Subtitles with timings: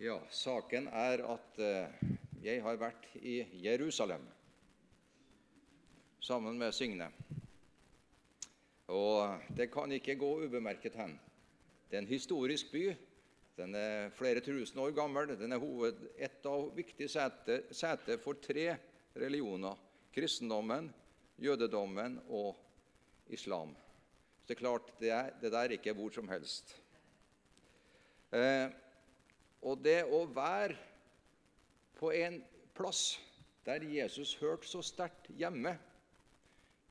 [0.00, 2.04] Ja, saken er at eh,
[2.40, 4.22] jeg har vært i Jerusalem
[6.24, 7.10] sammen med Signe.
[8.88, 11.12] Og det kan ikke gå ubemerket hen.
[11.84, 12.86] Det er en historisk by.
[13.60, 15.36] Den er flere tusen år gammel.
[15.36, 18.70] Den er hoved, et av viktige sete, sete for tre
[19.12, 19.76] religioner.
[20.16, 20.88] Kristendommen,
[21.36, 22.56] jødedommen og
[23.28, 23.76] islam.
[24.40, 26.78] Så det er klart, det, er, det der er ikke hvor som helst.
[28.32, 28.70] Eh,
[29.66, 30.76] og det å være
[32.00, 32.40] på en
[32.76, 33.18] plass
[33.66, 35.74] der Jesus hørte så sterkt hjemme,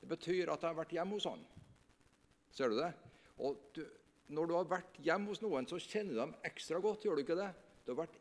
[0.00, 1.42] det betyr at jeg har vært hjemme hos han.
[2.54, 2.92] Ser du det?
[3.42, 3.82] Og du,
[4.32, 7.04] når du har vært hjemme hos noen, så kjenner du dem ekstra godt.
[7.04, 7.50] gjør Du ikke det?
[7.84, 8.16] Du har vært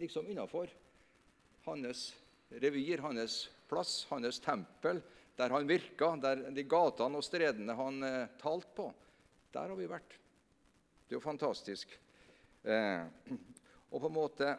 [0.00, 0.70] liksom innafor
[1.66, 2.06] hans
[2.62, 5.02] revir, hans plass, hans tempel,
[5.36, 8.88] der han virka, der de gatene og stredene han eh, talte på.
[9.54, 10.16] Der har vi vært.
[11.06, 11.92] Det er jo fantastisk.
[12.62, 13.02] Eh,
[13.90, 14.56] og på en måte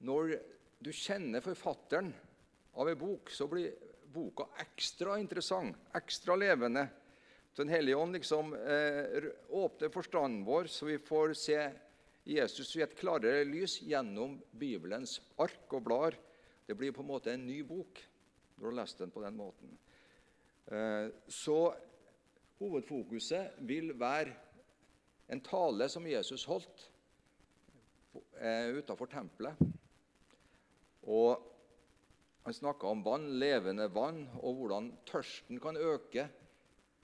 [0.00, 0.34] Når
[0.80, 2.08] du kjenner forfatteren
[2.80, 3.74] av en bok, så blir
[4.10, 6.86] boka ekstra interessant, ekstra levende.
[7.56, 11.58] Den hellige ånd liksom eh, åpner forstanden vår, så vi får se
[12.24, 16.16] Jesus i et klarere lys gjennom Bibelens ark og blader.
[16.66, 18.00] Det blir på en måte en ny bok
[18.56, 19.76] når du har lest den på den måten.
[20.70, 21.58] Eh, så
[22.60, 24.32] hovedfokuset vil være
[25.30, 26.88] en tale som Jesus holdt
[28.40, 29.60] eh, utafor tempelet.
[31.06, 31.46] Og
[32.40, 36.22] Han snakka om vann, levende vann, og hvordan tørsten kan øke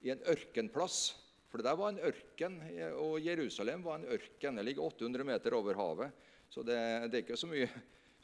[0.01, 1.11] i en ørkenplass.
[1.47, 2.55] For det der var en ørken,
[2.97, 4.57] og Jerusalem var en ørken.
[4.57, 6.79] Det ligger 800 meter over havet, så det,
[7.11, 7.69] det er ikke så mye,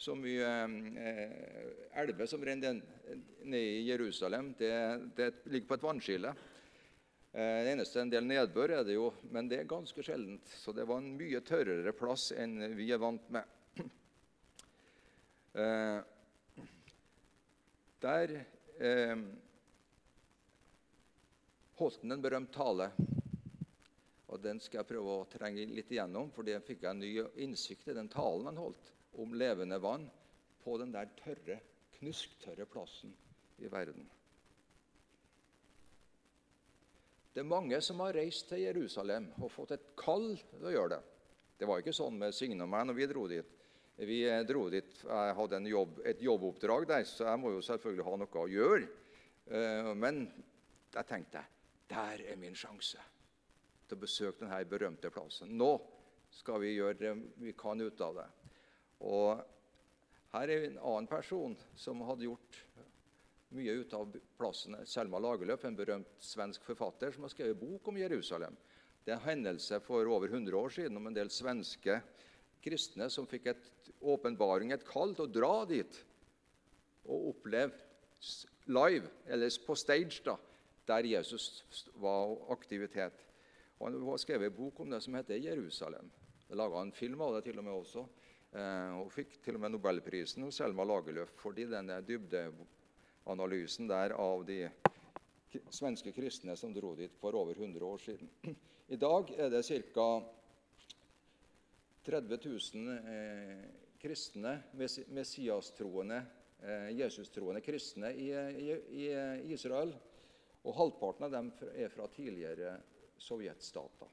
[0.08, 0.50] så mye
[1.06, 1.38] eh,
[2.02, 2.82] elver som renner
[3.46, 4.56] ned i Jerusalem.
[4.58, 4.74] Det,
[5.16, 6.34] det ligger på et vannskille.
[7.34, 10.52] Eh, det eneste en del nedbør er det jo, men det er ganske sjeldent.
[10.62, 13.60] Så det var en mye tørrere plass enn vi er vant med.
[15.54, 16.00] Eh,
[18.02, 18.32] der
[18.82, 19.20] eh,
[21.78, 22.88] holdt han en berømt tale.
[24.34, 27.12] Og Den skal jeg prøve å trenge litt igjennom, for det fikk jeg ny
[27.46, 28.90] innsikt i den talen han holdt
[29.22, 30.10] om levende vann
[30.66, 31.60] på den der tørre,
[32.00, 33.14] knusktørre plassen
[33.62, 34.10] i verden.
[37.34, 40.92] Det er mange som har reist til Jerusalem og fått et kall til å gjøre
[40.94, 41.00] det.
[41.58, 43.56] Det var ikke sånn med Signe og meg når vi dro dit.
[43.98, 48.16] Vi dro dit, Jeg hadde jobb, et jobboppdrag der, så jeg må jo selvfølgelig ha
[48.22, 48.88] noe å gjøre.
[49.50, 50.28] Eh, men
[50.94, 51.44] jeg tenkte
[51.90, 53.02] der er min sjanse
[53.88, 55.58] til å besøke denne berømte plassen.
[55.58, 55.72] Nå
[56.34, 58.30] skal vi gjøre det vi kan ut av det.
[59.10, 59.42] Og
[60.34, 62.62] her er en annen person som hadde gjort
[63.56, 64.76] mye ut av plassen.
[64.90, 68.58] Selma Lagerlöf, en berømt svensk forfatter, som har skrevet bok om Jerusalem.
[69.04, 72.00] Det er en hendelse for over 100 år siden om en del svenske
[72.64, 73.70] kristne som fikk et
[74.00, 76.00] åpenbaring, et kall til å dra dit
[77.04, 77.76] og oppleve
[78.72, 80.38] live, eller på stage, da,
[80.88, 81.66] der Jesus
[82.00, 83.26] var aktivitet.
[83.80, 86.12] Og Han har skrevet en bok om det som heter 'Jerusalem'.
[86.48, 88.06] Det laga en film av det til og med også.
[88.54, 92.52] Eh, og fikk til og med Nobelprisen hos Selma Lagerlöf fordi denne dybde
[93.26, 94.70] analysen der av de
[95.70, 98.30] svenske kristne som dro dit for over 100 år siden.
[98.94, 99.64] I dag er det
[99.94, 100.08] ca.
[102.04, 102.40] 30
[102.76, 103.60] 000 eh,
[104.02, 104.58] kristne,
[105.08, 106.18] messiastroende,
[106.60, 108.74] eh, Jesus-troende kristne i, i,
[109.06, 109.06] i,
[109.54, 109.94] Israel.
[110.64, 112.76] Og halvparten av dem er fra tidligere
[113.20, 114.12] sovjetstater.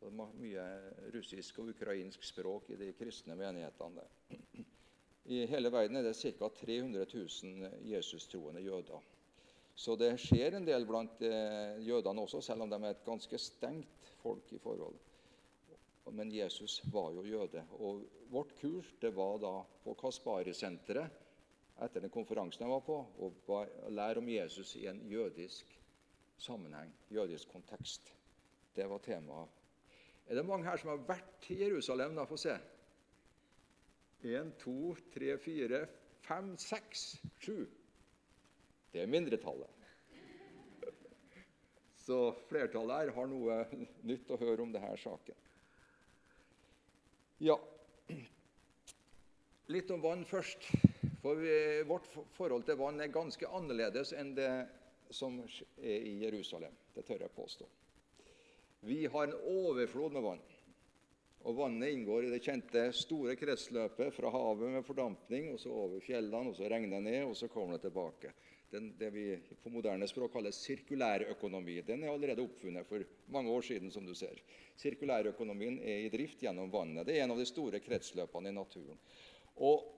[0.00, 0.66] Det er mye
[1.12, 4.04] russisk og ukrainsk språk i de kristne menighetene.
[5.24, 6.48] I hele verden er det ca.
[6.48, 9.00] 300 000 Jesus-troende jøder.
[9.76, 13.38] Så det skjer en del blant eh, jødene også, selv om de er et ganske
[13.38, 14.96] stengt folk i forhold.
[16.10, 17.62] Men Jesus var jo jøde.
[17.78, 19.52] Og vårt kurs det var da
[19.84, 21.20] på Kaspari-senteret
[21.80, 25.70] etter den konferansen jeg var på, å lære om Jesus i en jødisk
[26.40, 28.10] sammenheng, jødisk kontekst.
[28.76, 29.48] Det var temaet.
[30.28, 32.14] Er det mange her som har vært i Jerusalem?
[32.14, 32.58] da, Få se.
[34.22, 35.86] Én, to, tre, fire,
[36.26, 37.64] fem, seks, sju.
[38.92, 39.76] Det er mindretallet.
[42.04, 42.18] Så
[42.50, 43.60] flertallet her har noe
[44.04, 45.36] nytt å høre om denne saken.
[47.40, 47.56] Ja
[49.70, 50.66] Litt om vann først.
[51.22, 51.52] For vi,
[51.86, 54.50] Vårt forhold til vann er ganske annerledes enn det
[55.14, 56.74] som er i Jerusalem.
[56.94, 57.68] Det tør jeg påstå.
[58.88, 60.42] Vi har en overflod med vann.
[61.48, 66.02] Og Vannet inngår i det kjente store kretsløpet fra havet med fordampning, og så over
[66.04, 68.34] fjellene, og så regner det ned, og så kommer det tilbake.
[68.70, 69.24] den, det vi
[69.62, 71.80] på moderne språk kaller sirkulærøkonomi.
[71.82, 73.90] Den er allerede oppfunnet for mange år siden.
[73.90, 74.42] som du ser.
[74.76, 77.06] Sirkulærøkonomien er i drift gjennom vannet.
[77.06, 78.98] Det er en av de store kretsløpene i naturen.
[79.56, 79.90] Og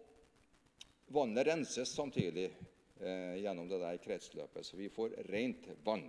[1.08, 2.48] vannet renses samtidig
[3.00, 6.08] eh, gjennom det der kretsløpet, så vi får rent vann.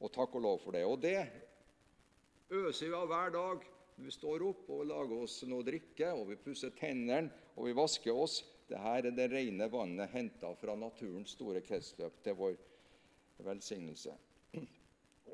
[0.00, 0.84] Og takk og lov for det.
[0.84, 1.18] Og det
[2.50, 3.73] øser vi av hver dag.
[3.96, 7.76] Vi står opp og lager oss noe å drikke, og vi pusser tennene og vi
[7.76, 8.40] vasker oss.
[8.66, 12.56] Dette er det rene vannet henta fra naturens store kretsløp til vår
[13.44, 14.14] velsignelse.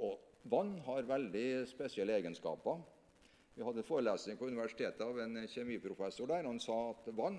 [0.07, 2.81] Og vann har veldig spesielle egenskaper.
[3.55, 6.49] Vi hadde forelesning på universitetet av en kjemiprofessor der.
[6.49, 7.39] Han sa at vann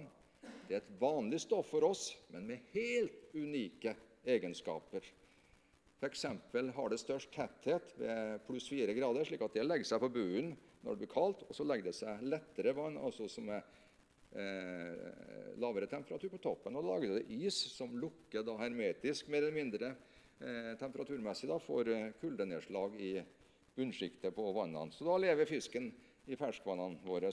[0.70, 5.06] er et vanlig stoff for oss, men med helt unike egenskaper.
[6.02, 6.24] F.eks.
[6.74, 10.56] har det størst tetthet ved pluss fire grader, slik at det legger seg på bunnen
[10.82, 11.44] når det blir kaldt.
[11.46, 13.62] Og så legger det seg lettere vann, altså som er
[14.34, 16.74] eh, lavere temperatur på toppen.
[16.74, 21.60] Og da lager det is som lukker da hermetisk, mer eller mindre eh, temperaturmessig, da,
[21.62, 23.12] for eh, kuldenedslag i
[23.76, 24.90] bunnsjiktet på vannene.
[24.96, 25.92] Så da lever fisken
[26.26, 27.30] i ferskvannene våre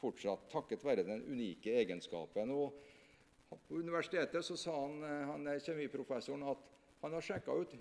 [0.00, 2.54] fortsatt, takket være den unike egenskapen.
[2.56, 6.64] Og på universitetet så sa han, eh, han kjemiprofessoren at
[7.04, 7.76] han har sjekka ut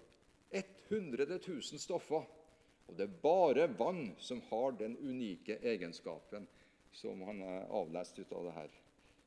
[0.90, 2.26] 100 000 stoffer.
[2.86, 6.48] Og det er bare vann som har den unike egenskapen
[6.96, 8.76] som han har avlest ut av det her.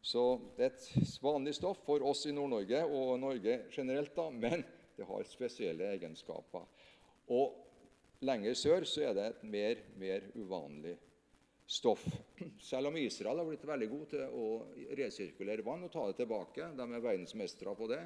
[0.00, 0.22] Så
[0.56, 4.62] det er et vanlig stoff for oss i Nord-Norge og Norge generelt, da, men
[4.96, 6.64] det har spesielle egenskaper.
[7.34, 7.58] Og
[8.24, 10.94] lenger sør så er det et mer, mer uvanlig
[11.68, 12.06] stoff.
[12.70, 14.46] Selv om Israel har blitt veldig god til å
[14.96, 18.00] resirkulere vann og ta det tilbake, de er verdensmestere på det.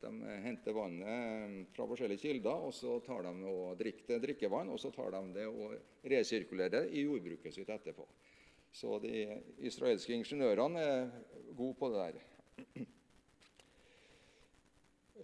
[0.00, 0.10] De
[0.44, 5.14] henter vannet fra forskjellige kilder, og så tar de og drikker drikkevann, og så tar
[5.14, 5.72] de det og
[6.04, 8.04] resirkulerer det i jordbruket sitt etterpå.
[8.76, 9.24] Så de
[9.64, 11.08] israelske ingeniørene er
[11.56, 12.86] gode på det der.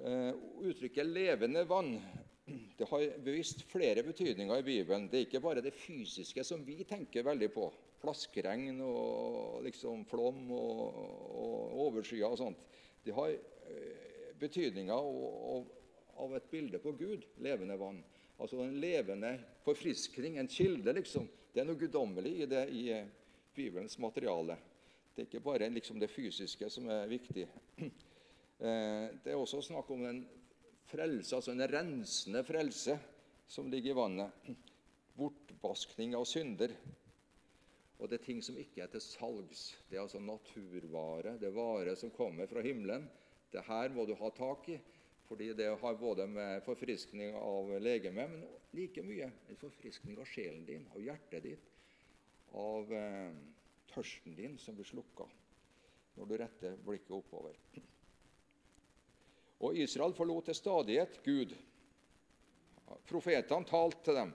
[0.02, 0.32] Eh,
[0.66, 2.00] uttrykket 'levende vann'
[2.78, 5.08] det har bevisst flere betydninger i Bibelen.
[5.08, 7.68] Det er ikke bare det fysiske som vi tenker veldig på.
[8.02, 10.96] Flaskeregn og liksom flom og,
[11.42, 12.64] og overskyer og sånt.
[13.04, 13.36] Det har
[14.42, 15.68] eh, betydninger
[16.22, 18.02] av et bilde på Gud, levende vann.
[18.42, 21.28] Altså en levende forfriskning, en kilde, liksom.
[21.52, 22.86] Det er noe guddommelig i det i
[23.54, 24.56] Bibelens materiale.
[25.12, 27.48] Det er ikke bare liksom det fysiske som er viktig.
[28.62, 30.20] Eh, det er også snakk om en
[30.86, 32.94] frelse, altså en rensende frelse,
[33.50, 34.44] som ligger i vannet.
[35.18, 36.70] Bortvaskning av synder.
[37.98, 39.64] Og det er ting som ikke er til salgs.
[39.90, 41.34] Det er altså naturvare.
[41.42, 43.08] Det er vare som kommer fra himmelen.
[43.52, 44.78] Det her må du ha tak i,
[45.28, 48.46] fordi det har både med forfriskning av legemet, men
[48.76, 51.70] like mye en forfriskning av sjelen din, av hjertet ditt,
[52.56, 53.32] av eh,
[53.92, 55.28] tørsten din som blir slukka
[56.16, 57.56] når du retter blikket oppover.
[59.62, 61.54] Og Israel forlot til stadighet Gud.
[63.08, 64.32] Profetene talte til dem.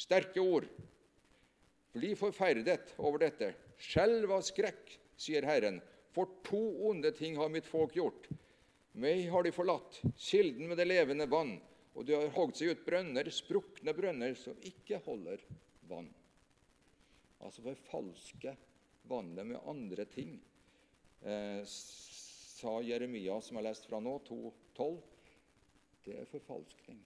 [0.00, 0.68] Sterke ord.
[1.94, 3.52] Bli forferdet over dette.
[3.78, 5.80] Skjelv av skrekk, sier Herren.
[6.14, 8.28] For to onde ting har mitt folk gjort.
[8.94, 11.56] Meg har de forlatt, kilden med det levende vann,
[11.94, 15.42] og de har hogd seg ut brønner, sprukne brønner, som ikke holder
[15.90, 16.12] vann
[17.44, 18.54] altså forfalske
[19.08, 20.36] vannet med andre ting.
[21.20, 24.96] Eh, sa Jeremia, som jeg har lest fra nå, 2,12.
[26.04, 27.00] Det er forfalskning.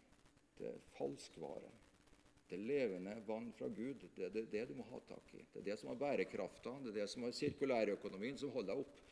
[0.59, 1.71] Det er falskvare.
[2.49, 5.43] Det levende vann fra Gud, det er det, det, du må ha tak i.
[5.53, 8.85] Det er det som har bærekrafta, det er det som har sirkulærøkonomien, som holder deg
[8.85, 9.03] opp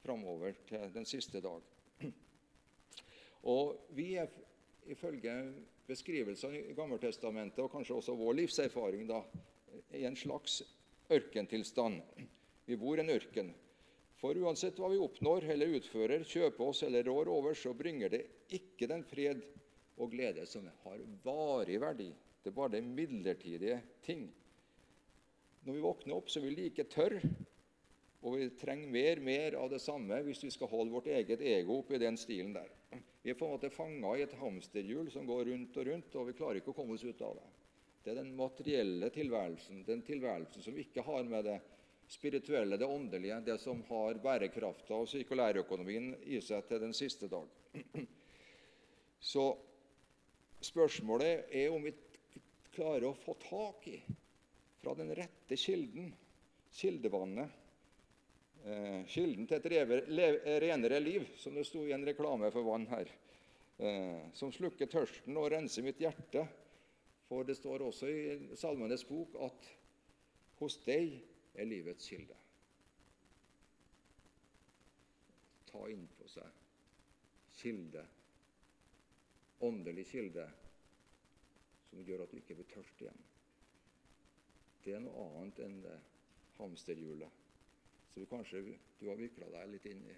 [0.00, 1.66] framover til den siste dag.
[3.52, 4.32] Og vi er
[4.88, 5.34] ifølge
[5.88, 9.20] beskrivelsene i Gammeltestamentet, og kanskje også vår livserfaring, da,
[9.92, 10.62] i en slags
[11.12, 12.00] ørkentilstand.
[12.68, 13.52] Vi bor i en ørken.
[14.18, 18.24] For uansett hva vi oppnår eller utfører, kjøper oss eller rår over, så bringer det
[18.56, 19.44] ikke den fred
[19.98, 22.08] og glede som har varig verdi.
[22.48, 24.22] Det er bare midlertidige ting.
[25.66, 27.20] Når vi våkner opp, så er vi like tørre,
[28.24, 31.76] og vi trenger mer mer av det samme hvis vi skal holde vårt eget ego
[31.82, 32.70] oppe i den stilen der.
[33.20, 36.30] Vi er på en måte fanga i et hamsterhjul som går rundt og rundt, og
[36.30, 37.44] vi klarer ikke å komme oss ut av det.
[38.00, 41.60] Det er den materielle tilværelsen, den tilværelsen som ikke har med det
[42.08, 47.44] spirituelle, det åndelige, det som har bærekrafta og sirkulærøkonomien i seg til den siste dag.
[49.36, 49.50] Så
[50.64, 51.92] spørsmålet er om vi
[52.78, 53.98] klarer å få tak i
[54.78, 56.12] fra den rette kilden,
[56.78, 57.50] kildevannet,
[58.64, 62.66] eh, kilden til et reve, lev, renere liv, som det sto i en reklame for
[62.66, 63.10] vann her,
[63.82, 66.46] eh, som slukker tørsten og renser mitt hjerte
[67.28, 68.20] for det står også i
[68.56, 69.66] Salmenes bok at
[70.62, 71.18] hos deg
[71.58, 72.36] er livets kilde.
[75.68, 76.64] Ta inn på seg
[77.58, 78.04] kilde,
[79.68, 80.46] åndelig kilde,
[81.88, 83.26] som gjør at du ikke blir tørst igjen.
[84.84, 85.98] Det er noe annet enn det
[86.58, 87.44] hamsterhjulet
[88.08, 88.62] så du kanskje
[88.98, 90.14] du har vikla deg litt inn i.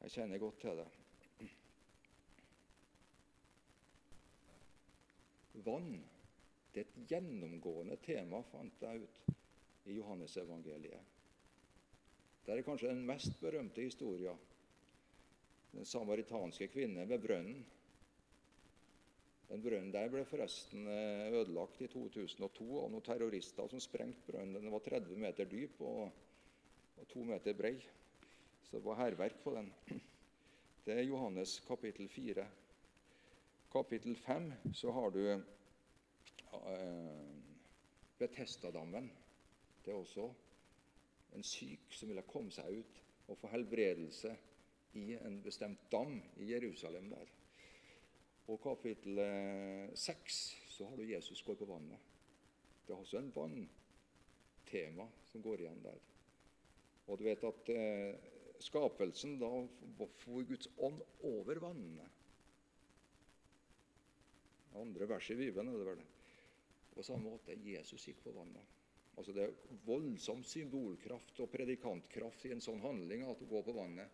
[0.00, 0.86] Jeg kjenner godt til det.
[5.66, 5.92] Vann
[6.74, 9.20] det er et gjennomgående tema, fant jeg ut,
[9.88, 11.14] i Johannesevangeliet.
[12.44, 14.36] Det er kanskje den mest berømte historien.
[15.72, 17.62] Den samaritanske kvinnen ved brønnen.
[19.46, 24.56] Den brønnen der ble forresten eh, ødelagt i 2002 av noen terrorister som sprengte brønnen.
[24.58, 26.10] Den var 30 meter dyp og,
[26.98, 27.76] og 2 meter brei.
[28.66, 29.70] Så det var hærverk på den.
[30.86, 32.46] Det er Johannes kapittel 4.
[33.72, 35.40] Kapittel 5 så har du eh,
[38.18, 39.10] Betestadammen.
[39.84, 40.28] Det er også
[41.36, 44.30] en syk som ville komme seg ut og få helbredelse
[44.96, 47.35] i en bestemt dam i Jerusalem der.
[48.46, 49.18] Og kapittel
[49.94, 51.98] 6 eh, så har du Jesus går på vannet.
[52.86, 55.98] Det er også en vanntema som går igjen der.
[57.06, 58.28] Og du vet at eh,
[58.62, 59.50] skapelsen da
[60.22, 62.06] får Guds ånd over vannene.
[64.76, 66.06] Andre vers i Bibelen er det vel.
[66.94, 68.74] På samme måte Jesus gikk på vannet.
[69.16, 73.74] Altså Det er voldsom symbolkraft og predikantkraft i en sånn handling at å gå på
[73.76, 74.12] vannet.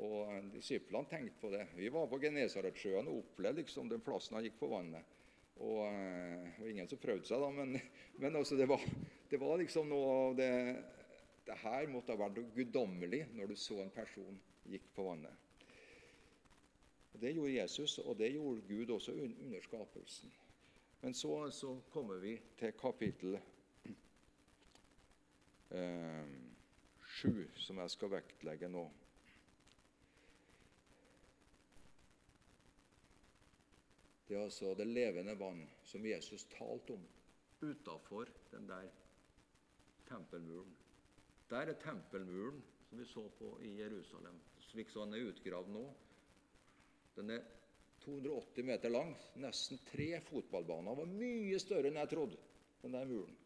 [0.00, 1.66] Og Disiplene tenkte på det.
[1.76, 5.18] Vi var på Genesaretsjøen og opplevde liksom den plassen han gikk på vannet.
[5.60, 7.76] Og, eh, og ingen som prøvde seg, da, men,
[8.22, 8.82] men altså det, var,
[9.30, 10.52] det, var, liksom noe av det
[11.46, 14.36] Det her måtte ha vært guddommelig når du så en person
[14.70, 15.34] gikk på vannet.
[17.12, 20.30] Og Det gjorde Jesus, og det gjorde Gud også under skapelsen.
[21.02, 23.34] Men så, så kommer vi til kapittel
[25.74, 26.30] eh,
[27.02, 28.86] sju, som jeg skal vektlegge nå.
[34.26, 37.06] Det er altså det levende vann som Jesus talte om
[37.62, 38.88] utafor den der
[40.08, 40.76] tempelmuren.
[41.50, 44.38] Der er tempelmuren som vi så på i Jerusalem,
[44.70, 45.84] slik som den er utgravd nå.
[47.16, 47.42] Den er
[48.04, 50.96] 280 meter lang, nesten tre fotballbaner.
[50.96, 52.38] Den var mye større enn jeg trodde,
[52.82, 53.36] den der muren.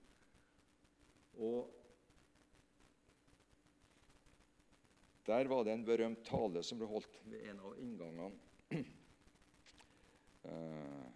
[1.37, 1.75] Og
[5.27, 8.29] Der var det en berømt tale som ble holdt ved en av inngangene
[10.47, 11.07] Eh,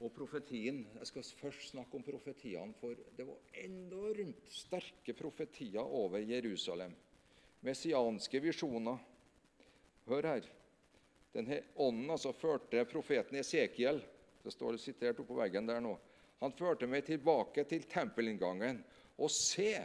[0.00, 6.18] og profetien Jeg skal først snakke om profetiene, for det var enormt sterke profetier over
[6.24, 6.94] Jerusalem.
[7.60, 9.00] Messianske visjoner.
[10.08, 10.46] Hør her.
[11.34, 14.00] Denne ånden altså førte profeten Esekiel
[14.42, 15.92] Det står sitert oppå veggen der nå.
[16.40, 18.80] Han førte meg tilbake til tempelinngangen.
[19.20, 19.84] Og se,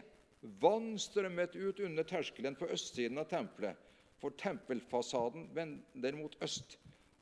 [0.61, 3.85] vann strømmet ut under terskelen på østsiden av tempelet
[4.25, 6.77] for tempelfasaden vender mot øst.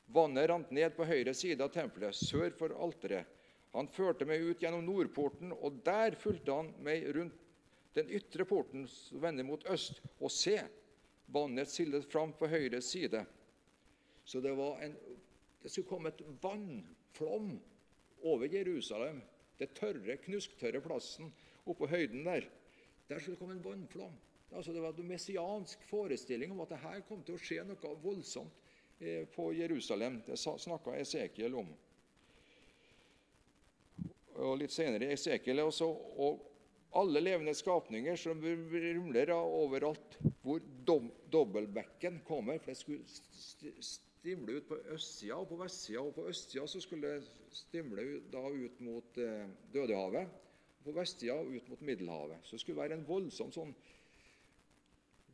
[0.06, 3.28] Vannet rant ned på høyre side av tempelet, sør for alteret.
[3.74, 7.40] Han førte meg ut gjennom nordporten, og der fulgte han meg rundt
[7.98, 10.00] den ytre porten som vender mot øst.
[10.20, 10.56] Og se,
[11.34, 13.24] vannet sildet fram på høyre side.
[14.24, 14.96] Så det, en,
[15.62, 17.56] det skulle komme et vannflom
[18.24, 19.20] over Jerusalem.
[19.58, 21.34] Det tørre, knusktørre plassen
[21.66, 22.46] oppå høyden der.
[23.08, 24.14] Der skulle det komme en vannflom.
[24.54, 27.96] Altså det var en messiansk forestilling om at det her kom til å skje noe
[28.02, 28.62] voldsomt
[29.00, 30.20] eh, på Jerusalem.
[30.26, 31.72] Det snakka Esekiel om.
[34.34, 35.88] Og Litt senere i Esekiel også,
[36.22, 36.50] og
[36.94, 42.60] alle levende skapninger som rumler overalt hvor dobbeltbekken kommer.
[42.62, 46.04] For det skulle stimle ut på østsida og på vestsida.
[46.04, 50.40] Og på østsida skulle det stimle da ut mot eh, Dødehavet.
[50.84, 52.44] Og på vestsida ut mot Middelhavet.
[52.44, 53.70] Så det skulle være en voldsom sånn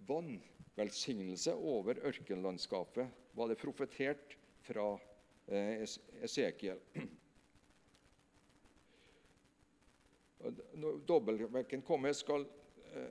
[0.06, 4.92] vannvelsignelse over ørkenlandskapet, var det profetert fra
[5.50, 5.82] eh,
[6.22, 6.78] Esekiel.
[10.80, 12.46] Når dobbeltvekken kommer, skal
[12.94, 13.10] eh,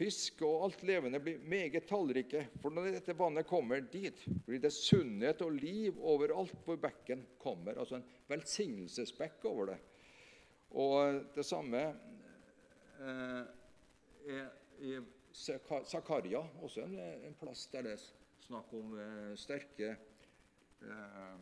[0.00, 2.48] fisk og alt levende bli meget tallrike.
[2.64, 7.76] For når dette vannet kommer dit, blir det sunnhet og liv overalt hvor bekken kommer.
[7.76, 9.80] Altså en velsignelsesbekk over det.
[10.72, 11.80] Og det samme
[13.00, 13.42] eh,
[14.32, 14.46] er
[14.80, 14.96] i
[15.32, 18.04] Zakaria, også en, en, plass der det er
[18.46, 19.90] snakk om eh, sterke
[20.80, 21.36] eh,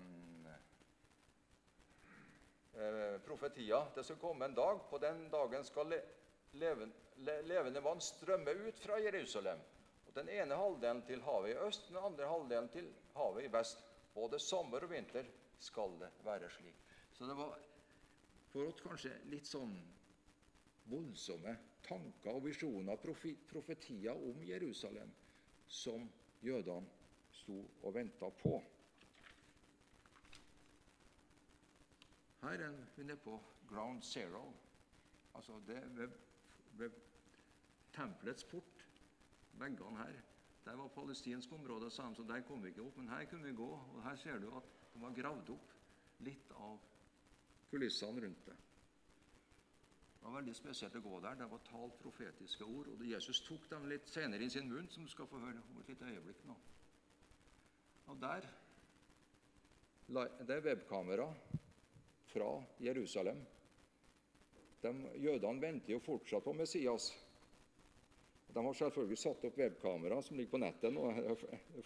[3.27, 3.91] profetier.
[3.95, 4.83] Det skal komme en dag.
[4.91, 5.95] På den dagen skal
[6.59, 6.93] leven,
[7.47, 9.63] levende vann strømme ut fra Jerusalem.
[10.07, 13.85] Og Den ene halvdelen til havet i øst, den andre halvdelen til havet i vest.
[14.15, 15.29] Både sommer og vinter
[15.63, 16.75] skal det være slik.
[17.15, 17.70] Så det var
[18.51, 19.75] for oss kanskje litt sånn
[20.91, 21.55] voldsomme
[21.87, 22.99] tanker og visjoner,
[23.51, 25.13] profetier om Jerusalem,
[25.71, 26.09] som
[26.43, 26.99] jødene
[27.41, 28.57] sto og venta på.
[32.41, 33.37] Her er vi nede på
[33.69, 34.43] ground zero,
[35.35, 36.15] altså det ved,
[36.81, 36.97] ved
[37.95, 38.87] tempelets port,
[39.61, 40.21] veggene her.
[40.65, 42.97] Der var palestinsk område, sa de, så der kom vi ikke opp.
[42.97, 45.77] Men her kunne vi gå, og her ser du at de har gravd opp
[46.25, 46.90] litt av
[47.71, 48.57] kulissene rundt det.
[50.21, 51.39] Det var veldig spesielt å gå der.
[51.41, 52.91] Det var talt profetiske ord.
[52.93, 55.79] Og Jesus tok dem litt senere i sin munn, som du skal få høre om
[55.81, 56.57] et lite øyeblikk nå.
[58.11, 58.49] Og der
[60.11, 61.29] Det er webkamera
[62.33, 62.51] fra
[62.83, 63.39] Jerusalem.
[64.83, 64.91] De,
[65.23, 67.13] jødene venter jo fortsatt på Messias.
[68.51, 71.07] De har selvfølgelig satt opp webkamera som ligger på nettet nå.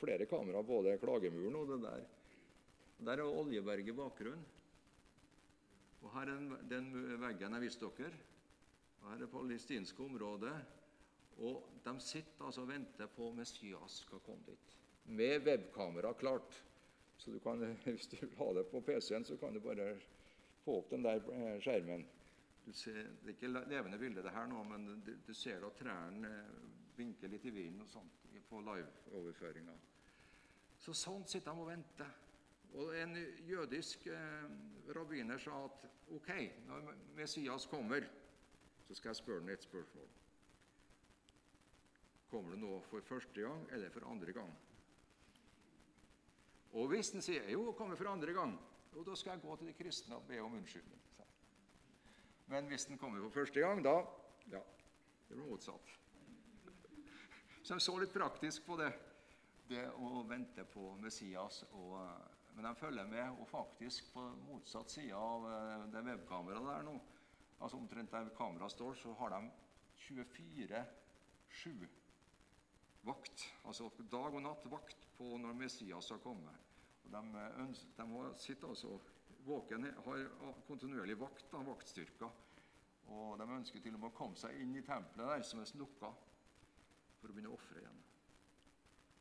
[0.00, 2.06] Flere kamera, både Klagemuren og det der.
[3.04, 4.46] Der er Oljeberget i bakgrunnen.
[6.04, 8.22] Og Her er den veggen jeg viste dere.
[9.00, 10.54] Og Her er det palestinske området.
[11.42, 14.76] Og De sitter altså og venter på Messias skal komme dit.
[15.04, 16.64] Med webkamera klart.
[17.16, 19.94] Så du kan, hvis du vil ha det på PC-en, så kan du bare
[20.64, 21.60] få opp den der skjermen.
[21.60, 22.06] skjermen.
[22.72, 26.30] Ser, det er ikke levende bilde, det her nå, men du, du ser at trærne
[26.96, 29.74] vinker litt i vinden og sånt på live-overføringa.
[30.80, 32.23] Så sånn sitter de og venter.
[32.74, 33.16] Og En
[33.46, 34.50] jødisk eh,
[34.96, 36.30] rabbiner sa at ok,
[36.66, 38.06] når Messias kommer,
[38.88, 40.08] så skal jeg spørre ham et spørsmål.
[42.30, 44.54] Kommer det nå for første gang eller for andre gang?
[46.72, 48.58] Og hvis han sier jo, kommer for andre gang,
[48.94, 51.00] jo, da skal jeg gå til de kristne og be om unnskyldning.
[52.46, 54.02] Men hvis den kommer for første gang, da
[54.50, 54.60] Ja,
[55.28, 55.94] det blir motsatt.
[57.62, 58.90] Så jeg så litt praktisk på det,
[59.68, 61.62] det å vente på Messias.
[61.72, 61.94] Og,
[62.54, 66.94] men de følger med, og faktisk på motsatt side av eh, det webkameraet der nå,
[67.58, 69.40] altså omtrent der kameraet står, så har de
[70.04, 71.88] 24-7
[73.04, 73.48] vakt.
[73.66, 76.70] Altså dag og natt vakt på når Messias har kommet.
[77.04, 77.22] Og de,
[77.64, 78.06] ønsker, de
[78.40, 78.98] sitter altså
[79.44, 80.24] våken, har
[80.68, 82.30] kontinuerlig vakt, da, vaktstyrker.
[83.12, 85.68] Og de ønsker til og med å komme seg inn i tempelet der som er
[85.68, 86.14] snukka,
[87.20, 88.00] for å begynne å ofre igjen.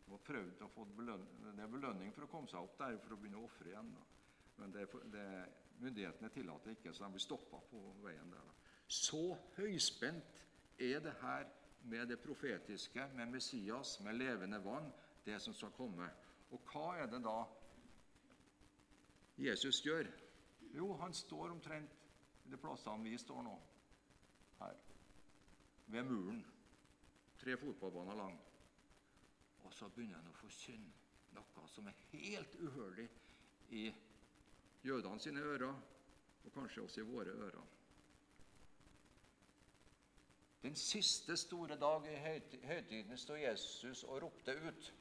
[0.09, 3.15] Har prøvd å få belønning, det er belønning for å komme seg opp der for
[3.15, 3.91] å begynne å ofre igjen.
[3.95, 4.03] Da.
[4.59, 5.27] Men det, det,
[5.79, 8.43] myndighetene tillater ikke, så de blir stoppa på veien der.
[8.49, 8.75] Da.
[8.87, 9.23] Så
[9.57, 10.43] høyspent
[10.77, 11.47] er det her
[11.89, 14.91] med det profetiske, med Messias, med levende vann,
[15.25, 16.07] det som skal komme.
[16.51, 17.39] Og hva er det da
[19.39, 20.07] Jesus gjør?
[20.73, 21.99] Jo, han står omtrent
[22.49, 23.53] de plassene vi står nå.
[24.59, 24.79] Her.
[25.87, 26.43] Ved muren.
[27.39, 28.37] Tre fotballbaner lang.
[29.73, 30.91] Så begynner han å forkynne
[31.33, 33.07] noe som er helt uhørlig
[33.73, 33.88] i
[34.86, 35.73] jødene sine ører,
[36.43, 37.71] og kanskje også i våre ører.
[40.63, 42.19] Den siste store dag i
[42.63, 44.91] høytiden sto Jesus og ropte ut.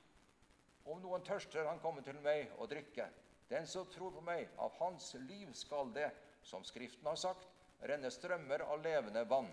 [0.91, 3.07] Om noen tørster, han komme til meg og drikke.
[3.51, 6.09] Den som tror på meg, av hans liv skal det,
[6.43, 7.47] som Skriften har sagt,
[7.87, 9.53] renne strømmer av levende vann.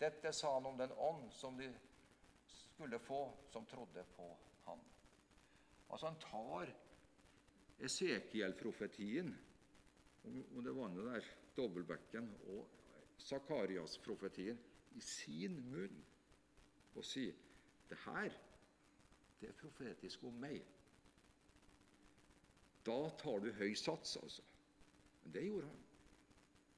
[0.00, 1.70] Dette sa han om den ånd som de
[2.44, 4.28] skulle få som trodde på.
[5.88, 6.72] Altså Han tar
[7.78, 9.30] Esekiel-profetien
[10.28, 12.66] om det vannet der, dobbeltbekken, og
[13.18, 14.58] Sakarias-profetien
[14.98, 16.02] i sin munn
[16.98, 17.36] og sier
[17.88, 18.34] det her
[19.38, 20.64] det er profetisk om meg.
[22.86, 24.42] Da tar du høy sats, altså.
[25.22, 25.84] Men det gjorde han.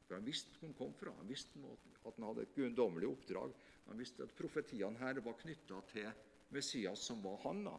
[0.04, 1.14] For Han visste hvor han kom fra.
[1.16, 1.62] Han visste
[2.04, 3.54] at han hadde et guddommelig oppdrag.
[3.86, 6.10] Han visste at profetiene her var knytta til
[6.50, 7.64] Messias, som var han.
[7.64, 7.78] da.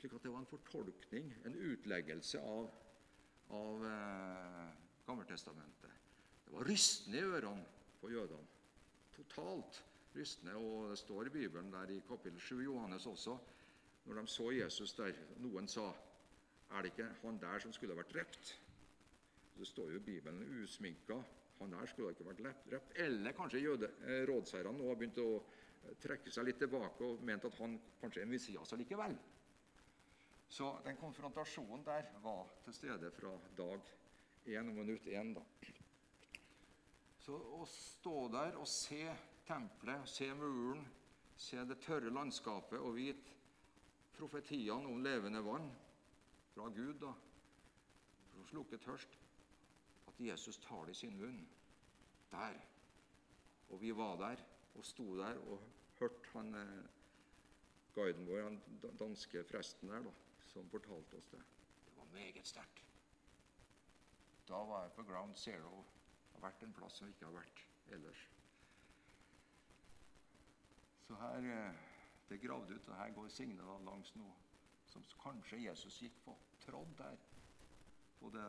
[0.00, 2.70] Slik at det var en fortolkning, en utleggelse av,
[3.52, 4.68] av eh,
[5.04, 5.96] Gammeltestamentet.
[6.46, 7.66] Det var rystende i ørene
[8.00, 8.46] på jødene.
[9.12, 9.82] Totalt
[10.14, 10.54] rystende.
[10.56, 13.34] Og det står i Bibelen der i kapittel 7 Johannes også,
[14.06, 15.90] når de så Jesus der, noen sa
[16.70, 18.54] er det ikke han der som skulle vært drept?
[19.58, 21.18] Det står jo i Bibelen usminka.
[21.58, 22.96] Han der skulle ikke vært drept.
[22.96, 27.44] Eller kanskje jøde, eh, nå har begynt å eh, trekke seg litt tilbake og ment
[27.44, 29.18] at han kanskje er Messias allikevel.
[30.50, 33.90] Så den konfrontasjonen der var til stede fra dag
[34.46, 35.34] én og minutt én.
[35.34, 35.42] da.
[37.18, 39.04] Så å stå der og se
[39.46, 40.82] tempelet, se muren,
[41.36, 43.36] se det tørre landskapet og vite
[44.16, 45.70] profetiene om levende vann
[46.54, 47.12] fra Gud da,
[48.32, 49.14] for å slukke tørst,
[50.10, 51.44] at Jesus tar det i sin munn.
[52.30, 52.58] Der.
[53.70, 54.42] Og vi var der
[54.74, 55.62] og sto der og
[56.00, 56.82] hørte han eh,
[57.94, 61.42] guiden vår, han danske presten der, da, som fortalte oss det.
[61.86, 62.86] Det var meget sterkt.
[64.48, 65.84] Da var jeg på ground zero.
[66.26, 68.26] Det har vært en plass jeg ikke har vært ellers.
[71.06, 71.80] Så her eh,
[72.28, 74.34] det er gravd ut, og her går Signe langs noe
[74.90, 76.34] som kanskje Jesus gikk på.
[76.62, 77.16] Trådd der.
[78.20, 78.46] På det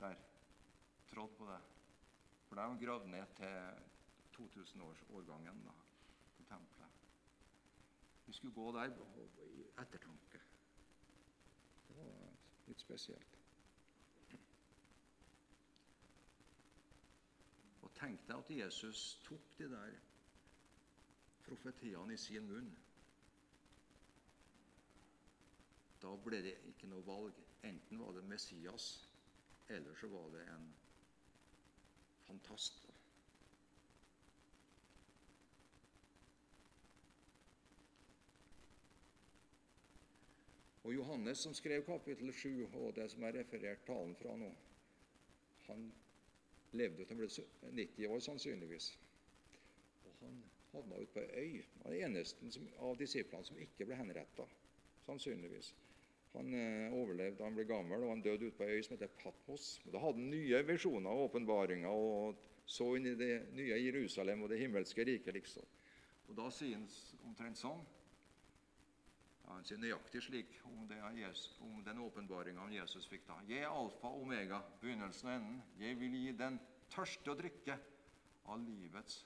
[0.00, 0.16] Der.
[1.08, 1.60] Trådd på det.
[2.48, 3.95] For de er gravd ned til
[4.36, 5.74] 2000-årsårgangen da,
[6.36, 7.02] på tempelet.
[8.26, 8.92] Vi skulle gå der
[9.46, 10.40] i ettertanke.
[11.88, 12.32] Det var
[12.66, 13.38] litt spesielt.
[17.82, 19.94] Og tenk deg at Jesus tok de der
[21.46, 22.72] profetiene i sin munn.
[26.02, 27.38] Da ble det ikke noe valg.
[27.66, 28.90] Enten var det Messias,
[29.68, 30.66] eller så var det en
[32.26, 32.85] fantast.
[40.86, 44.52] Og Johannes, som skrev kapittel 7, og det som er referert talen fra nå,
[45.66, 45.88] han
[46.78, 48.86] levde til han ble 90 år, sannsynligvis.
[50.04, 50.36] Og han
[50.76, 51.64] havna ute på ei øy.
[51.72, 54.46] Han var den eneste av disiplene som ikke ble henretta,
[55.08, 55.72] sannsynligvis.
[56.36, 59.10] Han eh, overlevde, han ble gammel, og han døde ute på ei øy som heter
[59.24, 59.68] Patmos.
[59.88, 64.46] Og da hadde han nye visjoner og åpenbaringer og så inn i det nye Jerusalem
[64.46, 65.34] og det himmelske riket.
[65.34, 65.66] liksom.
[66.28, 66.86] Og Da sier han
[67.26, 67.82] omtrent sånn
[69.46, 70.98] Han sier nøyaktig slik om, det,
[71.62, 73.38] om den åpenbaringa Jesus fikk da.
[73.48, 75.62] Jeg er alfa og omega, begynnelsen og enden.
[75.78, 76.58] Jeg vil gi den
[76.92, 77.78] tørste å drikke
[78.50, 79.22] av livets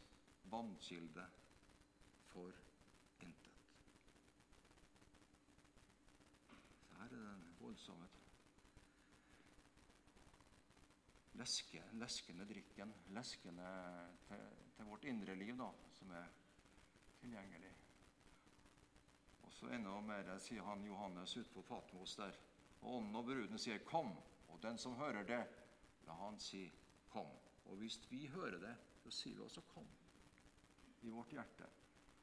[0.53, 1.25] vannkilde
[2.31, 2.53] for
[3.25, 3.59] intet.
[6.85, 8.09] Så her er den voldsomme
[11.41, 13.69] leske, leskende drikken, leskende
[14.29, 16.27] til, til, vårt indre liv, da, som er
[17.21, 17.73] tilgjengelig.
[19.51, 22.37] Og så enda mer sier han Johannes ute på Patmos der.
[22.81, 24.15] Og ånden og bruden sier 'kom',
[24.49, 25.47] og den som hører det,
[26.07, 26.73] la han si
[27.11, 27.35] 'kom'.
[27.65, 29.91] Og hvis vi hører det, så sier vi også 'kom'
[31.03, 31.67] i vårt hjerte.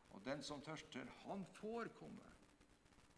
[0.10, 2.24] Og den som tørster, han får komme.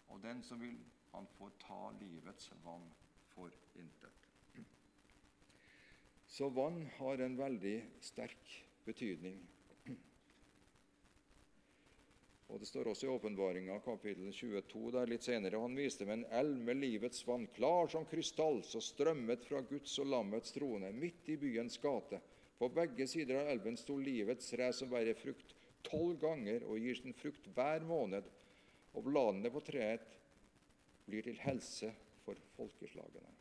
[0.08, 0.80] Og den som vil,
[1.14, 2.90] han får ta livets vann
[3.28, 4.26] for intet.
[6.28, 9.50] Så vann har en veldig sterk betydning.
[12.50, 15.60] Og Det står også i åpenbaringa kapittel 22 der litt senere.
[15.62, 19.94] Han viste meg en elv med livets vann, klar som krystall, så strømmet fra Guds
[20.02, 22.18] og lammets trone, midt i byens gate.
[22.58, 25.54] På begge sider av elven sto livets tre som bærer frukt
[25.86, 28.26] tolv ganger og gir sin frukt hver måned.
[28.98, 30.18] Og bladene på treet
[31.06, 31.94] blir til helse
[32.26, 33.36] for folkeslagene.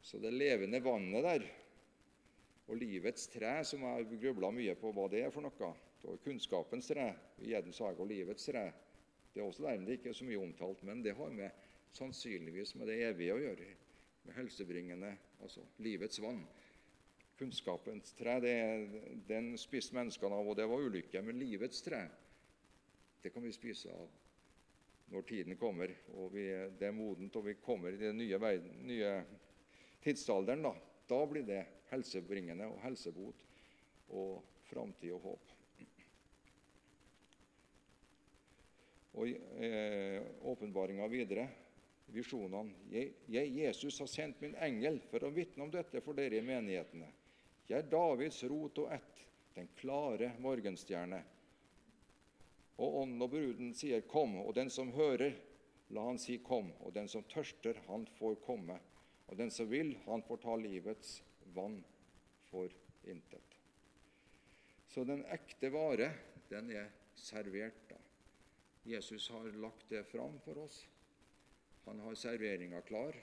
[0.00, 1.44] Så det levende vannet der,
[2.66, 5.74] og livets tre, som jeg grubla mye på hva det er for noe
[6.06, 7.06] og kunnskapens tre,
[7.42, 8.66] Gjeddens hage og livets tre.
[9.32, 11.64] Det er også dermed ikke så mye omtalt, men det har med,
[11.96, 13.66] sannsynligvis med det evige å gjøre.
[14.26, 15.10] Med helsebringende,
[15.42, 16.42] altså livets vann.
[17.36, 18.54] Kunnskapens tre, det,
[19.28, 21.22] den spiste menneskene av, og det var ulykke.
[21.24, 22.06] Men livets tre,
[23.22, 24.06] det kan vi spise av
[25.12, 28.80] når tiden kommer, og vi, det er modent, og vi kommer i den nye, verden,
[28.88, 29.12] nye
[30.02, 30.64] tidsalderen.
[30.66, 30.72] Da.
[31.12, 31.60] da blir det
[31.92, 33.44] helsebringende og helsebot
[34.16, 35.55] og framtid og håp.
[39.16, 41.46] Og eh, åpenbaringa videre,
[42.12, 42.74] visjonene.
[42.92, 46.44] Jeg, jeg, Jesus, har sendt min engel for å vitne om dette for dere i
[46.44, 47.08] menighetene.
[47.66, 49.22] Jeg er Davids rot og ett,
[49.56, 51.22] den klare morgenstjerne.
[52.76, 55.32] Og ånden og bruden sier 'kom', og den som hører,
[55.88, 56.74] la han si 'kom'.
[56.80, 58.78] Og den som tørster, han får komme.
[59.28, 61.22] Og den som vil, han får ta livets
[61.54, 61.84] vann
[62.50, 62.68] for
[63.04, 63.56] intet.
[64.88, 66.12] Så den ekte vare,
[66.50, 67.85] den er servert.
[68.86, 70.86] Jesus har lagt det fram for oss.
[71.84, 73.16] Han har serveringa klar.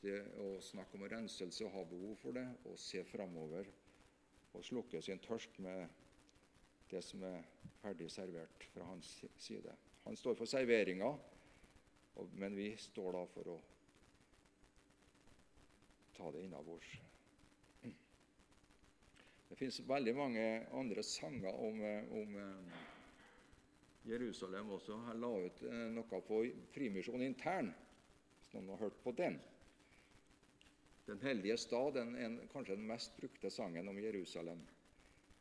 [0.00, 3.66] Det å snakke om renselse og ha behov for det, og se framover
[4.54, 5.88] og slukke sin tørst med
[6.90, 7.42] det som er
[7.82, 9.10] ferdig servert fra hans
[9.42, 9.74] side.
[10.04, 11.10] Han står for serveringa,
[12.38, 13.60] men vi står da for å
[16.16, 16.94] ta det innabords.
[19.46, 21.82] Det fins veldig mange andre sanger om,
[22.22, 22.38] om
[24.06, 24.96] Jerusalem også.
[24.96, 25.14] har
[25.46, 26.40] ut eh, noe på
[26.74, 27.72] Frimisjon intern,
[28.38, 29.38] hvis noen har hørt på den.
[31.06, 34.62] Den hellige stad er kanskje den mest brukte sangen om Jerusalem.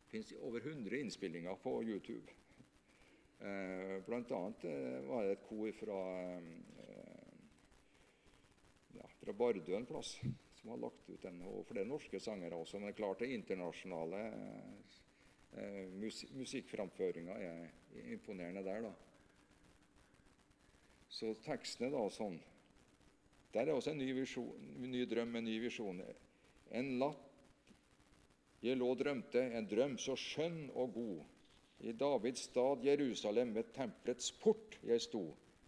[0.06, 2.34] Det fins over 100 innspillinger på YouTube.
[3.40, 6.02] Eh, blant annet eh, var det et kor fra,
[8.98, 10.16] ja, fra Bardu en plass
[10.62, 11.42] som har lagt ut den.
[11.46, 12.80] Og flere norske sangere også.
[12.80, 14.22] Men det er klart det internasjonale
[15.56, 15.86] Eh,
[16.36, 17.70] musikkframføringa er
[18.12, 18.94] imponerende der, da.
[21.10, 22.42] Så teksten er da sånn
[23.56, 26.02] Der er også en ny, visjon, ny drøm, en ny visjon.
[26.76, 27.22] En latt
[28.66, 31.20] jeg lå drømte, en drøm så skjønn og god.
[31.86, 35.22] I Davids stad Jerusalem, ved tempelets port jeg sto.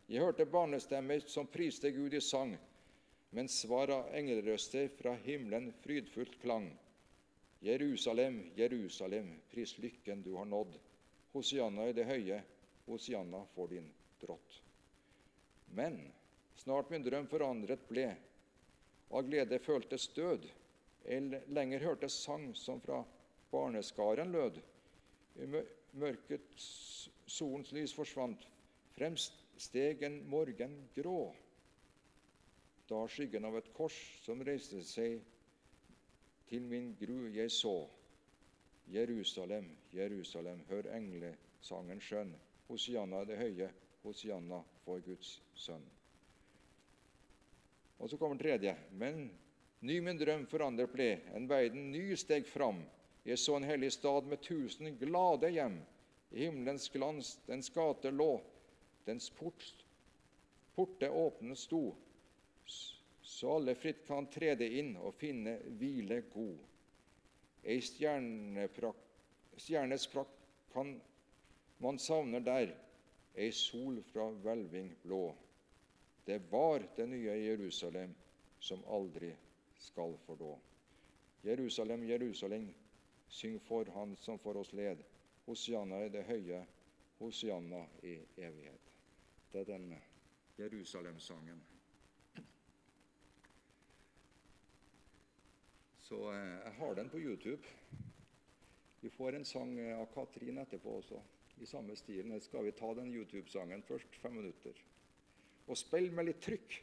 [0.10, 2.56] Jeg hørte barnestemmer som priste Gud i sang,
[3.36, 6.72] mens svar av englerøster fra himmelen frydfullt klang.
[7.60, 10.78] Jerusalem, Jerusalem, pris lykken du har nådd.
[11.32, 12.42] Hosianna i det høye,
[12.86, 13.90] Hosianna for din
[14.22, 14.62] drott.
[15.76, 16.00] Men
[16.56, 18.08] snart min drøm forandret ble,
[19.10, 20.48] av glede føltes død
[21.08, 23.02] eller lenger hørtes sang som fra
[23.52, 24.60] barneskaren lød.
[25.40, 25.48] I
[25.98, 26.48] mørket
[27.28, 28.42] solens lys forsvant,
[28.98, 31.32] fremst steg en morgen grå.
[32.88, 35.20] Da skyggen av et kors som reiste seg
[36.50, 37.88] til min gru jeg så.
[38.94, 42.36] Jerusalem, Jerusalem, hør englesangen skjønn.
[42.68, 43.68] Hosianna det høye,
[44.04, 45.84] Hosianna for Guds sønn.
[48.00, 48.76] Og så kommer tredje.
[48.92, 49.28] Men
[49.80, 52.80] Ny min drøm forandret ble, en verden ny steg fram.
[53.28, 55.78] Jeg så en hellig stad med tusen glade hjem.
[56.34, 58.40] I himmelens glans dens gater lå,
[59.06, 59.86] dens port,
[60.76, 61.82] porte åpne sto,
[63.28, 66.60] så alle fritt kan trede inn og finne hvile god.
[67.68, 68.72] Ei stjernes
[70.14, 70.38] prakt
[70.72, 70.94] kan
[71.84, 72.72] man savner der,
[73.36, 75.36] ei sol fra hvelving blå.
[76.24, 78.16] Det var det nye Jerusalem
[78.60, 79.36] som aldri
[79.90, 80.56] skal fordå.
[81.44, 82.74] Jerusalem, Jerusalem,
[83.28, 85.04] syng for Han som for oss led.
[85.46, 86.66] Hosianna i det høye,
[87.20, 88.94] Hosianna i evighet.
[89.52, 89.96] Det er den
[90.58, 91.77] Jerusalem-sangen.
[96.08, 97.64] Så eh, jeg har den på YouTube.
[99.02, 101.20] Vi får en sang av Katrin etterpå også,
[101.60, 102.24] i samme stil.
[102.30, 104.78] Nå skal vi ta den YouTube-sangen først, fem minutter.
[105.68, 106.78] Og spill med litt trykk.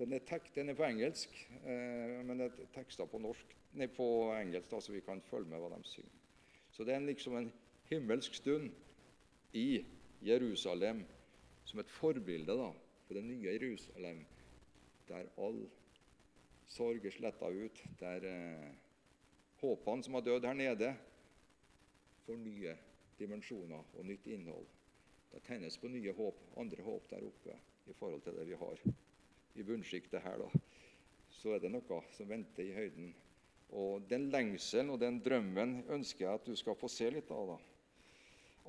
[0.00, 3.86] Den er, tek, den er på engelsk, eh, men det er tekster på, norsk, nei,
[3.94, 6.20] på engelsk, da, så vi kan følge med hva de synger.
[6.74, 7.50] Så det er liksom en
[7.90, 8.70] himmelsk stund
[9.54, 9.84] i
[10.24, 11.04] Jerusalem
[11.68, 12.70] som et forbilde da,
[13.06, 14.24] for det nye Jerusalem,
[15.10, 15.62] der all
[16.70, 18.68] sorg er sletta ut, der eh,
[19.60, 20.92] håpene som har dødd her nede,
[22.26, 22.76] får nye
[23.18, 24.68] dimensjoner og nytt innhold.
[25.30, 27.56] Det tennes på nye håp, andre håp der oppe
[27.90, 28.84] i forhold til det vi har
[29.58, 30.62] i bunnsjiktet her, da,
[31.34, 33.10] så er det noe som venter i høyden.
[33.78, 37.54] Og Den lengselen og den drømmen ønsker jeg at du skal få se litt av.
[37.54, 37.58] da.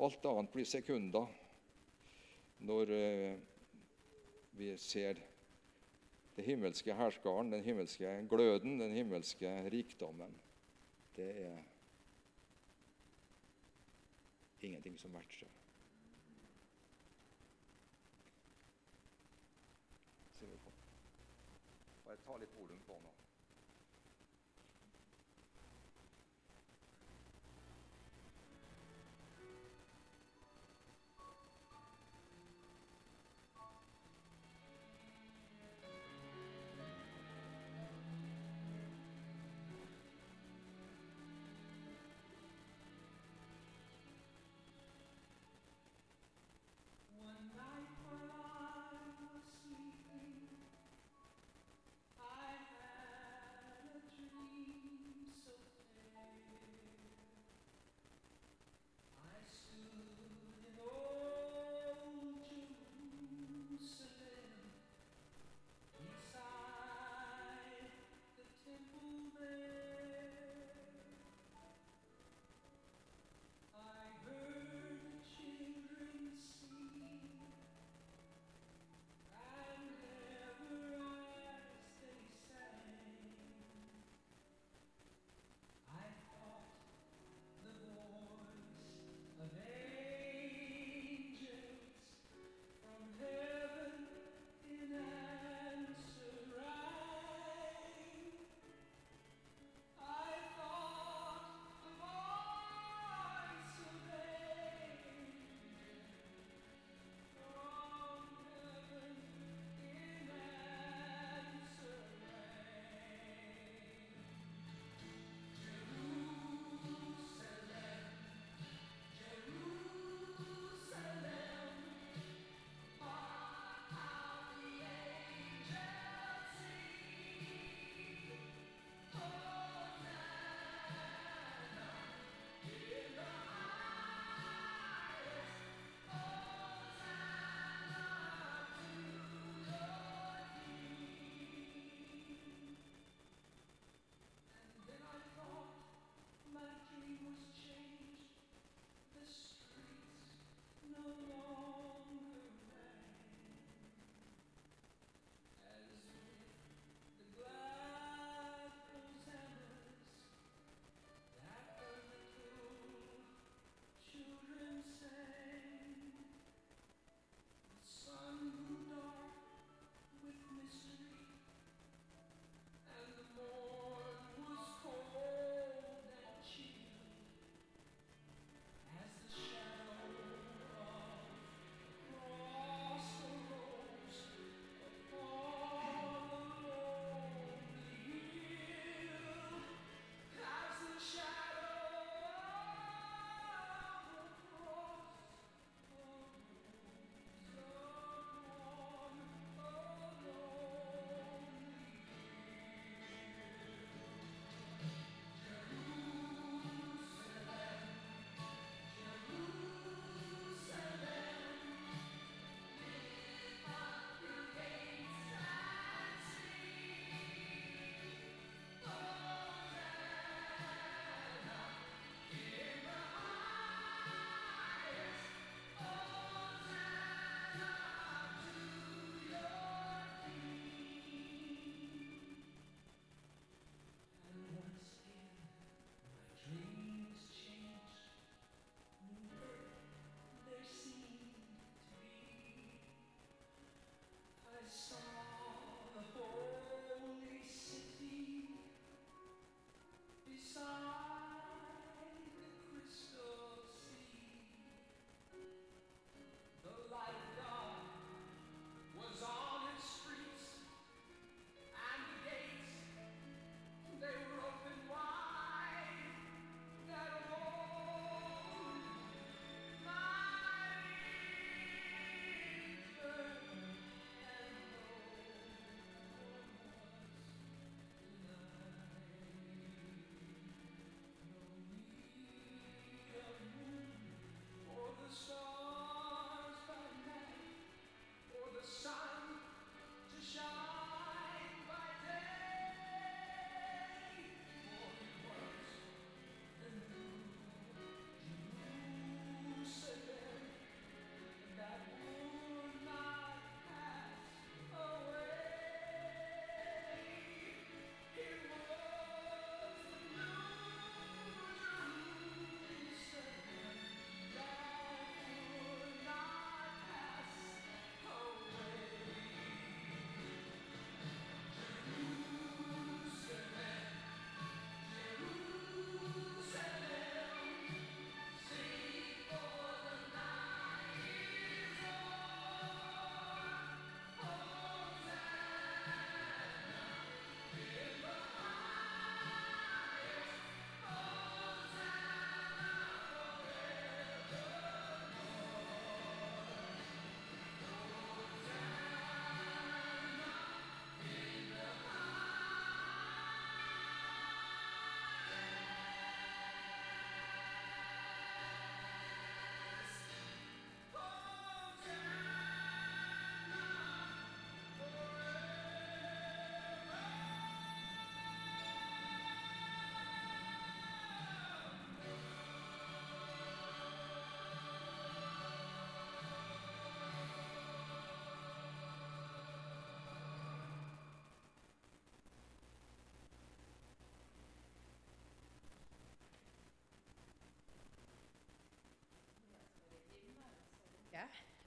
[0.05, 1.29] Alt annet blir sekunder
[2.61, 3.39] når eh,
[4.57, 5.17] vi ser
[6.35, 10.35] det himmelske herskaren, den himmelske gløden, den himmelske rikdommen.
[11.15, 11.57] Det er
[14.61, 15.47] ingenting som matcher.
[22.05, 23.10] Bare ta litt volum på nå.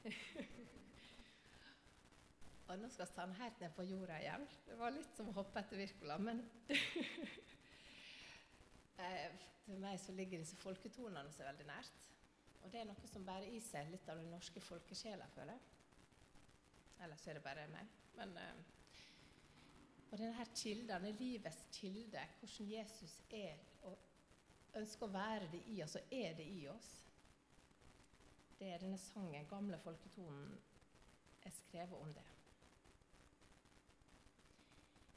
[2.69, 4.45] Og nå skal sannheten på jorda igjen.
[4.67, 6.39] Det var litt som å hoppe etter Wirkola, men
[9.05, 9.31] eh,
[9.65, 11.99] For meg så ligger disse folketonene så veldig nært.
[12.65, 15.63] Og det er noe som bærer i seg litt av den norske folkesjela, føler jeg.
[17.05, 17.87] Eller så er det bare meg.
[18.17, 18.57] Men, eh,
[20.11, 23.95] og denne her kilden, livets kilde, hvordan Jesus er og
[24.79, 26.91] ønsker å være det i oss, og er det i oss,
[28.65, 30.59] det er denne sangen, gamle folketonen,
[31.43, 32.23] er skrevet om det.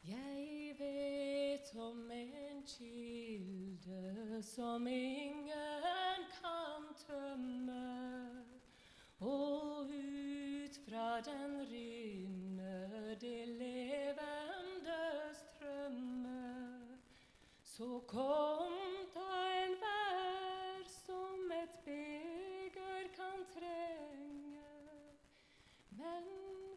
[0.07, 8.45] Jeg vet om en kilde som ingen kan tømme,
[9.19, 15.01] og ut fra den rinner det levende
[15.33, 16.43] strømme.
[17.63, 18.75] Så kom
[19.15, 19.29] da
[19.63, 19.96] en enhver
[26.07, 26.27] men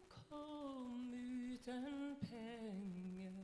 [0.09, 3.43] kom uten penger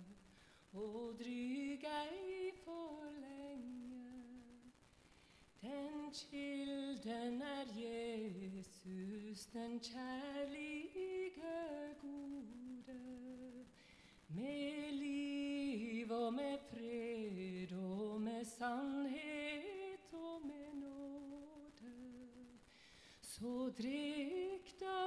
[0.73, 4.11] og dryg ei for lenge.
[5.61, 11.31] Den kilden er Jesus, den kjærlige
[12.01, 12.99] gode.
[14.27, 21.93] Med liv og med fred og med sannhet og med nåde.
[23.21, 25.06] Så drikk da